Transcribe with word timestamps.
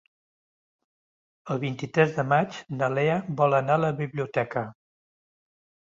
El 1.55 1.59
vint-i-tres 1.65 2.17
de 2.17 2.25
maig 2.31 2.57
na 2.79 2.89
Lea 2.97 3.21
vol 3.43 3.57
anar 3.61 3.79
a 3.81 3.85
la 3.87 3.95
biblioteca. 4.03 4.65